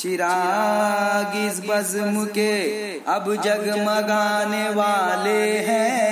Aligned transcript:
चिराग 0.00 1.52
इस 1.52 1.60
बज्म 1.60 2.24
के 2.24 2.60
अब 2.92 3.42
जगमगाने 3.44 4.68
वाले 4.68 5.58
हैं। 5.58 6.10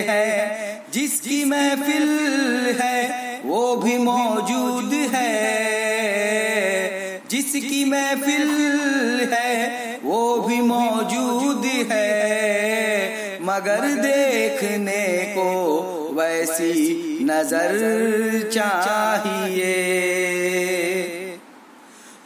हैं। 0.08 0.82
जिसकी 0.94 1.44
महफिल 1.44 2.08
है, 2.80 3.36
वो 3.44 3.76
भी 3.76 3.98
मौजूद 3.98 4.92
है। 5.14 5.42
जिसकी 7.30 7.84
महफिल 7.84 8.48
है, 9.32 9.68
वो 10.04 10.36
भी 10.36 10.56
मौजूद 10.56 11.64
है। 11.92 12.21
मगर 13.52 13.80
देखने 13.80 15.34
को 15.38 15.72
वैसी 16.14 17.18
नज़र 17.24 18.50
चाहिए। 18.52 19.72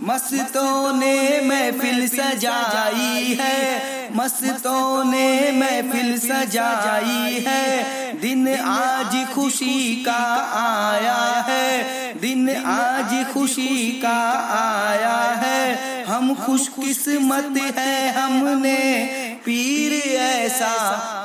मस्तों 0.03 0.93
ने 0.93 1.41
महफिल 1.41 2.09
सजाई 2.09 3.39
है। 3.41 3.87
मस्तों 4.17 5.05
ने 5.05 5.53
महफिल 5.53 6.19
सजाई 6.19 7.45
है। 7.49 8.13
दिन 8.21 8.59
आज 8.59 9.35
खुशी 9.35 10.05
का 10.09 10.35
आया 10.55 11.45
है। 11.49 11.87
दिन 12.21 12.57
आज 12.57 13.35
खुशी 13.35 14.01
का 14.05 14.31
आया 14.59 15.17
है। 15.17 16.05
हम 16.05 16.35
खुशकिस्मत 16.35 17.77
है 17.79 18.13
हमने। 18.13 19.26
पीर 19.47 20.21
ऐसा 20.21 20.73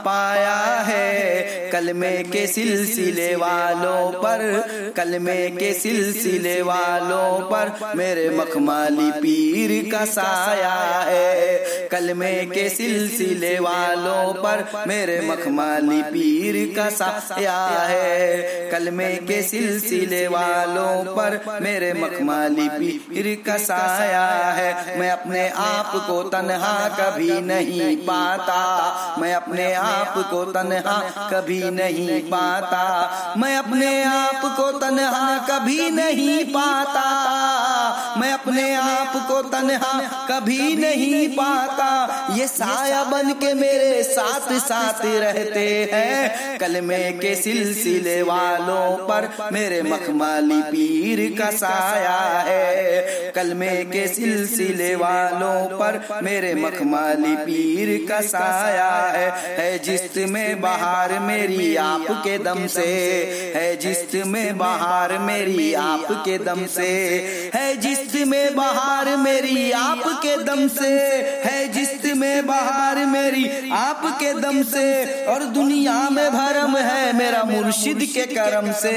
पाया 0.06 0.60
है। 0.60 1.22
कलमे 1.70 2.18
के 2.18 2.48
सिलसिले 2.48 3.36
वालों 3.36 4.12
पर। 4.12 4.40
कलमे 4.98 5.50
के 5.50 5.74
सिलसिले 5.74 6.62
वालों 6.62 7.40
पर। 7.40 7.94
मेरे 7.96 8.30
मखमाली 8.30 9.12
पीर 9.12 9.92
का 9.92 10.06
साया 10.06 10.74
है। 11.08 11.58
कलमे 11.92 12.46
के 12.46 12.70
सिलसिले 12.70 13.60
वालों 13.60 14.34
पर। 14.34 14.86
मेरे 14.88 15.22
मखमाली 15.22 16.02
पीर 16.02 16.76
का 16.76 16.90
साया 16.90 17.66
है। 17.78 18.38
कलमे 18.72 19.16
के 19.16 19.42
सिलसिले 19.42 20.28
वालों 20.28 21.16
पर। 21.16 21.60
मेरे 21.62 21.94
मखमाली 21.94 22.70
पीर 22.70 23.44
का 23.46 23.58
साया 23.58 24.28
है। 24.30 25.00
मैं 25.00 25.12
अपने 25.12 25.50
आप 25.50 25.92
को 25.96 26.24
तनहा 26.24 26.88
कभी 26.88 27.42
नहीं 27.42 27.98
पाता। 28.12 29.16
मैं 29.20 29.34
अपने 29.36 29.74
आप 29.74 30.14
को 30.32 30.44
तनहा 30.46 30.98
कभी 31.34 31.64
नहीं 31.72 32.22
पाता। 32.22 32.84
मैं 33.38 33.58
अपने 33.58 34.04
आप 34.04 34.42
को 34.58 34.72
तनहा 34.80 35.38
कभी 35.50 35.90
नहीं 35.90 36.46
पाता। 36.46 37.08
मैं 38.18 38.32
अपने 38.34 38.74
आप 38.76 39.14
को 39.28 39.42
तनहा 39.42 39.94
कभी 40.32 40.76
नहीं 40.76 41.28
पाता। 41.30 41.90
ये 42.36 42.48
साया 42.48 43.04
बन 43.04 43.32
के 43.34 43.54
मेरे 43.54 44.04
साथ 44.04 44.52
साथ 44.60 45.06
रहते 45.06 45.90
हैं। 45.94 46.58
कलमे 46.58 47.12
के 47.12 47.36
सिलसिले 47.36 48.22
वालों 48.22 49.08
पर 49.08 49.30
मेरे 49.54 49.82
मखमाली 49.82 50.62
पीर 50.62 51.40
का 51.40 51.52
साया 51.58 52.20
है। 52.48 53.32
कलमे 53.36 53.76
के 53.86 54.08
सिलसिले 54.08 54.96
वालों 54.96 55.78
पर 55.78 56.22
मेरे 56.24 56.54
मखमाली 56.56 57.36
पीर 57.36 58.01
का 58.08 58.22
साया 58.22 58.90
है 58.90 59.30
है 59.58 59.78
में 60.30 60.62
बहार 60.62 61.20
मेरी 61.20 61.76
आपके 61.76 62.38
दम 62.38 62.68
से, 62.68 62.86
है 63.56 63.76
जिस्त 63.78 64.16
में 64.28 64.58
बहार 64.58 65.18
मेरी 65.18 65.74
आपके 65.74 66.38
दम 66.38 66.66
से, 66.66 66.90
है 67.56 67.76
जिस्त 67.78 68.16
में 68.28 68.56
बहार 68.92 69.18
मेरी, 69.18 69.72
आपके 69.72 70.36
दम 70.44 70.68
से 70.68 70.88
है 71.44 71.68
जिस्त 71.68 72.06
में 72.18 72.46
बहार 72.48 72.98
मेरी, 73.06 73.44
आपके 73.72 74.34
दम 74.34 74.62
से 74.64 75.26
और 75.26 75.44
दुनिया 75.54 75.94
में 76.10 76.30
भरम 76.32 76.76
है 76.78 77.14
मेरा 77.18 77.44
मुर्शिद 77.44 78.00
के 78.14 78.26
करम 78.26 78.72
से। 78.72 78.92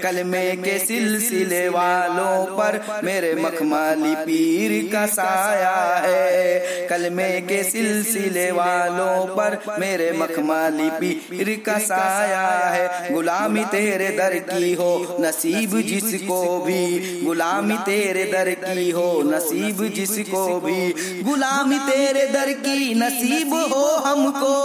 कलमे 0.00 0.44
के 0.56 0.78
सिलसिले 0.78 1.68
वालों 1.68 2.44
पर 2.56 2.80
मेरे 3.04 3.34
मखमाली 3.34 4.14
पीर 4.16 4.72
का 4.92 5.04
साया 5.06 5.74
है। 6.06 6.86
कलमे 6.86 7.28
के 7.40 7.62
सिलसिले 7.62 8.50
वालों 8.50 9.26
पर 9.36 9.58
मेरे 9.78 10.10
मखमाली 10.12 10.88
पीर 10.90 11.54
का 11.66 11.78
साया 11.78 12.46
है। 12.68 13.12
गुलामी 13.14 13.64
तेरे 13.64 14.08
दर 14.10 14.38
की 14.50 14.72
हो, 14.74 14.92
नसीब 15.20 15.78
जिसको 15.80 16.40
भी, 16.60 17.20
गुलामी 17.24 17.76
तेरे 17.86 18.24
दर 18.24 18.50
की 18.64 18.90
हो 18.90 18.99
नसीब 19.22 19.92
जिसको 19.94 20.60
भी। 20.60 20.92
गुलामी 21.22 21.78
तेरे 21.78 22.26
दर 22.26 22.52
की 22.52 22.94
नसीब 22.94 23.54
हो 23.54 23.86
हमको। 23.96 24.56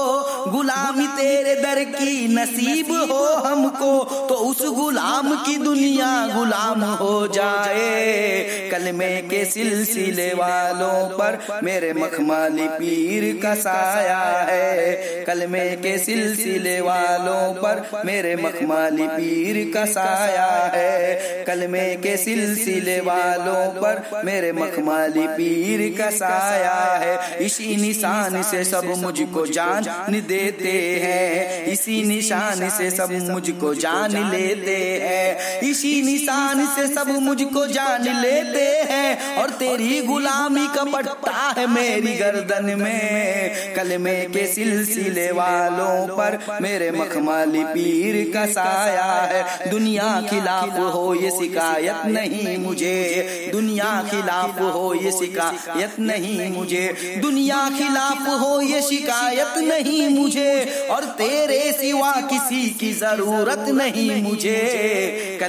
गुलामी 0.52 1.08
तेरे 1.08 1.56
दर 1.56 1.84
की 1.84 2.28
नसीब 2.28 2.92
हो 3.12 3.26
हमको। 3.26 4.04
तो 4.30 4.36
उस 4.36 4.62
गुलाम 4.62 5.36
की 5.36 5.58
दुनिया 5.58 6.28
गुलाम 6.36 6.84
हो 6.84 7.28
जाए। 7.28 8.70
कलमे 8.72 9.22
के 9.22 9.46
सिलसिले 9.46 10.34
वालों 10.34 11.18
पर 11.18 11.62
मेरे 11.64 11.94
मखमाली 11.94 12.68
पीर 12.68 13.40
का 13.44 13.56
साया 13.56 14.24
है। 14.50 14.96
कलमे 15.26 15.70
के 15.70 15.98
सिलसिले 15.98 16.82
वालों 16.82 17.54
पर 17.54 18.04
मेरे 18.06 18.36
मखमाली 18.36 19.08
पीर 19.08 19.72
का 19.74 19.86
साया 19.86 20.72
है। 20.74 21.44
कलमे 21.48 21.96
के 21.96 22.18
सिलसिले 22.18 23.00
वालों 23.00 23.82
पर 23.82 24.22
मेरे 24.26 24.52
मखमाली 24.52 25.28
पीर 25.28 25.82
का 25.98 26.10
साया 26.10 26.74
है। 27.04 27.46
इसी 27.46 27.76
निशान 27.76 28.42
से 28.44 28.64
सब 28.64 28.86
मुझको 28.98 29.46
जान 29.48 29.84
देते 30.28 30.72
हैं। 31.04 31.66
इसी 31.66 32.02
निशान 32.04 32.70
से 32.70 32.90
सब 32.92 33.12
मुझको 33.30 33.74
जान 33.76 34.18
लेते 34.32 34.78
हैं। 35.02 35.35
इसी 35.70 36.02
निशान 36.02 36.66
से 36.68 36.88
सब 36.88 37.08
मुझको 37.22 37.66
जान 37.66 38.04
लेते 38.22 38.66
हैं 38.92 39.36
और 39.38 39.50
तेरी 39.50 40.02
गुलामी 40.02 40.68
का 40.76 40.84
पट्टा 40.84 41.54
है 41.58 41.66
मेरी 41.68 42.14
गर्दन 42.14 42.66
में। 42.80 43.74
कलमे 43.76 44.16
के 44.26 44.46
सिलसिले 44.48 45.32
वालों 45.32 46.08
पर 46.08 46.40
मेरे 46.62 46.92
मखमाली 46.92 47.64
पीर 47.64 48.32
का 48.34 48.46
साया 48.46 49.04
है। 49.04 49.70
दुनिया 49.72 50.22
खिलाफ 50.30 50.80
हो 50.94 51.14
ये 51.16 51.30
शिकायत 51.30 52.06
नहीं 52.06 52.58
मुझे। 52.58 53.50
दुनिया 53.52 53.92
खिलाफ 54.12 54.60
हो 54.62 54.94
ये 54.94 55.12
शिकायत 55.12 56.00
नहीं 56.00 56.50
मुझे। 56.50 57.18
दुनिया 57.22 57.70
खिलाफ 57.78 58.28
हो 58.42 58.62
ये 58.62 58.82
शिकायत 58.82 59.58
नहीं 59.58 60.08
मुझे। 60.10 60.88
और 60.92 61.06
तेरे 61.18 61.72
सिवा 61.72 62.12
किसी 62.32 62.70
की 62.70 62.94
ज़रूरत 62.94 63.66
नहीं 63.70 64.24
मुझे। 64.24 64.56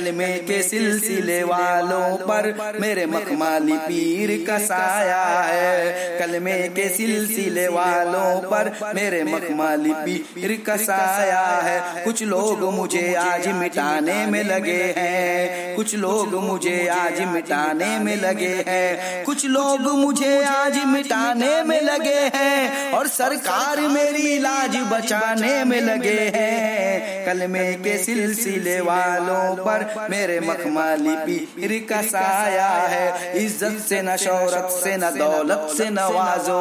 कलमे 0.06 0.26
के 0.38 0.62
सिलसिले 0.62 1.42
वालों 1.42 2.16
पर 2.16 2.74
मेरे 2.80 3.06
मखमाली 3.06 3.76
पीर 3.78 4.30
का 4.46 4.58
साया 4.58 5.22
है। 5.22 6.18
कलमे 6.18 6.68
के 6.68 6.88
सिलसिले 6.88 7.66
वालों 7.68 8.40
पर 8.50 8.70
मेरे 8.94 9.22
मखमाली 9.24 9.92
पीर 10.04 10.62
का 10.66 10.76
साया 10.76 11.40
है। 11.40 12.04
कुछ 12.04 12.22
लोग 12.22 12.62
मुझे 12.74 13.14
आज 13.14 13.48
मिटाने 13.48 14.26
में 14.26 14.42
लगे 14.44 14.94
हैं। 14.96 15.76
कुछ 15.76 15.94
लोग 15.94 16.34
मुझे 16.34 16.86
आज 16.88 17.20
मिटाने 17.20 17.98
में 17.98 18.16
लगे 18.16 18.54
हैं। 18.68 19.24
कुछ 19.24 19.46
लोग 19.46 19.80
मुझे 19.80 20.44
आज 20.44 20.78
मिटाने 20.86 21.62
में 21.62 21.80
लगे 21.80 22.18
हैं 22.34 22.92
और 22.92 23.08
सरकार 23.08 23.80
मेरी 23.88 24.22
इलाज 24.36 24.76
बचाने 24.92 25.64
में 25.64 25.80
लगे 25.80 26.18
हैं। 26.34 27.26
कलमे 27.26 27.72
के 27.74 27.98
सिलसिले 27.98 28.80
वालों 28.80 29.56
पर 29.56 29.82
मेरे 30.10 30.38
मखमाली 30.40 31.14
पीर 31.26 31.72
का 31.90 32.00
साया 32.04 32.68
है 32.86 33.32
इज़्ज़त 33.42 33.78
से 33.80 34.00
न 34.02 34.16
शौरत 34.16 34.68
से 34.72 34.96
न 34.96 35.10
दौलत 35.16 35.68
से 35.76 35.88
नवाजो 35.90 36.58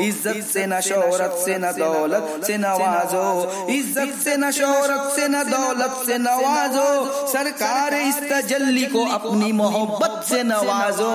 इज़्ज़त 0.00 0.42
से 0.46 0.66
न 0.66 0.80
शौरत 0.82 1.36
से 1.44 1.58
न 1.58 1.72
दौलत 1.78 2.44
से 2.46 2.56
नवाजो 2.58 3.26
इज़्ज़त 3.70 4.14
से 4.24 4.36
न 4.36 4.50
शौरत 4.52 5.12
से 5.16 5.28
न 5.28 5.42
दौलत 5.50 6.02
से 6.06 6.18
नवाजो 6.18 6.88
सरकार 7.28 7.94
इस 7.96 8.20
तजल्ली 8.32 8.84
को 8.88 9.04
अपनी 9.14 9.52
मोहब्बत 9.54 10.22
से 10.28 10.42
नवाजो 10.44 11.12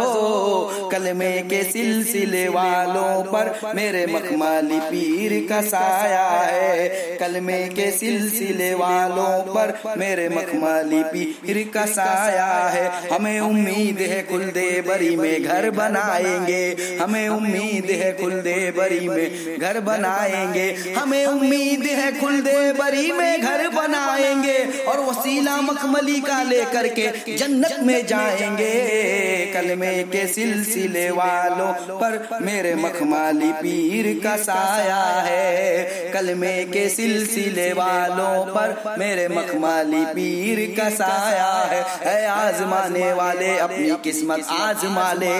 कलमे 0.91 1.31
के 1.49 1.63
सिलसिले 1.71 2.47
वालों 2.49 3.11
पर 3.25 3.53
मेरे 3.75 4.05
मखमाली 4.07 4.79
पीर 4.81 5.39
का 5.49 5.61
साया 5.67 6.27
है 6.29 6.87
कलमे 7.17 7.59
के 7.69 7.89
सिलसिले 7.91 8.73
वालों 8.75 9.31
पर 9.53 9.73
मेरे 9.97 10.27
मखमली 10.29 11.03
पीर 11.05 11.40
का 11.49 11.85
साया 11.85 12.45
है। 12.45 13.09
हमें 13.09 13.39
उम्मीद 13.39 13.97
है 14.01 14.21
कुल 14.21 14.43
दे 14.43 14.81
बरी 14.81 15.15
में 15.15 15.43
घर 15.43 15.69
बनाएँगे। 15.69 16.97
हमें 17.01 17.29
उम्मीद 17.29 17.85
है 17.91 18.11
कुल 18.11 18.31
दे 18.31 18.71
बरी 18.71 19.09
में 19.09 19.59
घर 19.59 19.79
बनाएँगे। 19.79 20.93
हमें 20.97 21.25
उम्मीद 21.25 21.83
है 21.83 22.11
कुल 22.11 22.41
दे 22.41 22.73
बरी 22.73 23.11
में 23.11 23.41
घर 23.41 23.67
बनाएँगे 23.69 24.57
और 24.83 24.99
वसीला 24.99 25.61
मखमली 25.61 26.19
का 26.21 26.43
लेकर 26.43 26.87
के 26.87 27.35
जन्नत 27.37 27.77
में 27.81 28.05
जाएँगे। 28.07 28.71
कलमे 29.53 30.03
के 30.03 30.27
सिलसिले 30.27 31.09
वालों 31.09 31.73
पर 31.73 32.39
मेरे 32.41 32.75
मखमाली 32.75 33.51
पीर 33.51 34.21
का 34.23 34.35
साया 34.37 35.03
है। 35.21 36.11
कलमे 36.11 36.63
के 36.65 36.89
सिलसिले 36.89 37.73
वालों 37.73 38.45
पर 38.45 38.95
मेरे 38.99 39.27
मखमाली 39.27 40.05
पीर 40.05 40.75
का 40.77 40.89
साया 40.89 41.20
है 41.25 41.81
है 42.05 42.25
आजमाने 42.27 43.11
वाले 43.13 43.57
अपनी 43.59 43.89
किस्मत 44.03 44.47
आजमा 44.51 45.11
ले 45.13 45.33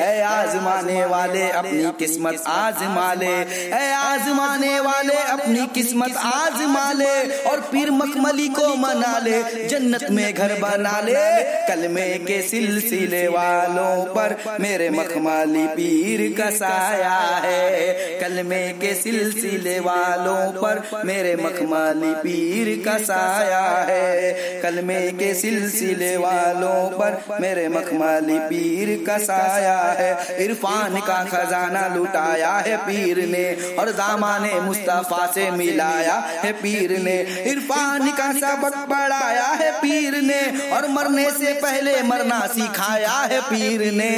है 0.00 0.10
आजमाने 0.24 1.04
वाले 1.04 1.48
अपनी 1.60 1.90
किस्मत 1.98 2.44
आजमा 2.48 3.12
ले 3.14 3.34
है 3.74 3.92
आजमाने 3.94 4.78
वाले 4.80 5.16
अपनी 5.36 5.66
किस्मत 5.74 6.16
आजमा 6.24 6.90
ले 6.92 7.14
और 7.50 7.60
पीर 7.72 7.90
मखमली 7.90 8.48
को 8.58 8.74
मना 8.76 9.18
ले 9.18 9.42
जन्नत 9.68 10.06
में 10.10 10.32
घर 10.34 10.54
बना 10.60 10.98
ले 11.00 11.26
कलमे 11.68 12.08
के 12.26 12.40
सिलसिले 12.48 13.26
वालों 13.28 13.94
पर 14.14 14.36
मेरे 14.60 14.90
मखमाली 14.90 15.66
पीर 15.76 16.20
का 16.38 16.50
साया 16.50 17.16
है, 17.44 18.20
कलमे 18.20 18.62
के 18.80 18.94
सिलसिले 18.94 19.78
वालों 19.80 20.40
पर 20.52 20.82
मेरे 21.04 21.34
मखमाली 21.36 22.12
पीर 22.22 22.68
का 22.84 22.96
साया 23.04 23.60
है, 23.88 24.60
कलमे 24.62 25.00
के 25.18 25.27
सिलसिले 25.34 26.16
वालों 26.16 26.88
पर 26.90 27.38
मेरे 27.40 27.68
मखमाली 27.68 28.38
पीर 28.38 28.88
का 29.06 29.16
साया 29.18 29.78
है। 29.98 30.44
इरफान 30.44 30.96
का 31.00 31.22
खजाना 31.24 31.86
लुटाया 31.94 32.52
है 32.58 32.76
पीर 32.76 33.18
ने 33.28 33.44
और 33.74 33.90
दामाने 33.92 34.60
मुस्तफ़ा 34.60 35.26
से 35.26 35.50
मिलाया 35.50 36.14
है 36.14 36.52
पीर 36.52 36.98
ने। 36.98 37.16
इरफान 37.50 38.10
का 38.10 38.32
सबक 38.32 38.76
पढ़ाया 38.90 39.46
है 39.54 39.70
पीर 39.72 40.16
ने 40.22 40.70
और 40.70 40.88
मरने 40.88 41.30
से 41.30 41.52
पहले 41.52 42.02
मरना 42.02 42.40
सिखाया 42.46 43.16
है 43.32 43.40
पीर 43.40 43.92
ने। 43.92 44.10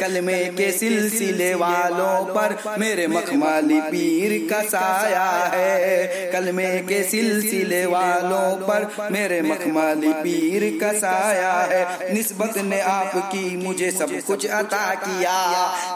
कलमे 0.00 0.38
के 0.58 0.70
सिलसिले 0.72 1.54
वालों 1.54 2.24
पर 2.34 2.56
मेरे 2.78 3.06
मखमाली 3.06 3.80
पीर 3.80 4.38
का 4.50 4.62
साया 4.68 5.28
है। 5.54 6.30
कलमे 6.32 6.68
के 6.78 7.02
सिलसिले 7.02 7.84
वालों 7.86 8.56
पर 8.66 8.88
मेरे 9.12 9.40
मखमाली 9.42 10.12
पीर 10.22 10.64
कसाया 10.82 11.52
है। 11.52 12.14
निस्बत 12.14 12.58
ने 12.58 12.80
आपकी 12.80 13.56
मुझे 13.56 13.90
सब 13.90 14.10
कुछ 14.26 14.46
अता 14.46 14.94
किया। 14.94 15.36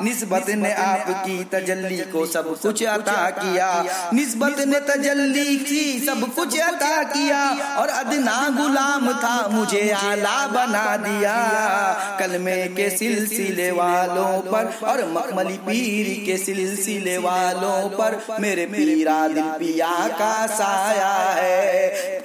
निस्बत 0.02 0.50
ने 0.50 0.72
आपकी 0.72 1.44
तजल्ली 1.44 1.98
को 1.98 2.26
सब 2.26 2.60
कुछ 2.60 2.82
अता 2.84 3.30
किया। 3.30 3.70
निस्बत 4.14 4.60
ने 4.60 4.80
तजल्ली 4.80 5.56
की 5.56 6.06
सब 6.06 6.34
कुछ 6.34 6.58
अता 6.60 7.02
किया। 7.02 7.42
और 7.76 7.88
अदना 7.88 8.38
गुलाम 8.48 9.12
था, 9.12 9.48
मुझे 9.48 9.90
आला 9.90 10.46
बना 10.46 10.96
दिया। 10.96 11.36
कलमे 12.20 12.56
के 12.68 12.90
सिलसिले 12.90 13.70
वालों 13.70 14.38
पर 14.52 14.86
और 14.86 15.04
मखमली 15.12 15.56
पीर 15.56 16.24
के 16.26 16.36
सिलसिले 16.36 17.18
वालों 17.18 17.88
पर 17.90 18.38
मेरे 18.40 18.66
पीरा 18.66 19.28
दिल 19.28 19.44
पिया 19.44 20.08
का 20.08 20.46
साया 20.46 21.12
है। 21.36 22.22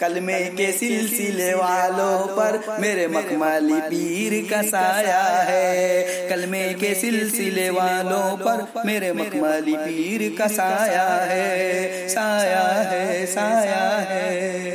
कलमे 0.00 0.44
के 0.44 0.72
सिलसिले 0.72 1.54
वालों 1.54 2.26
पर 2.26 2.80
मेरे 2.80 3.06
मखमली 3.08 3.80
पीर 3.80 4.50
का 4.50 4.62
साया 4.62 5.22
है। 5.22 6.28
कलमे 6.30 6.74
के 6.74 6.94
सिलसिले 6.94 7.70
वालों 7.70 8.36
पर 8.36 8.82
मेरे 8.86 9.12
मखमली 9.12 9.76
पीर 9.76 10.38
का 10.38 10.46
साया 10.46 11.08
है। 11.08 12.08
साया 12.08 12.68
है 12.90 13.26
साया 13.26 13.88
है। 13.98 14.69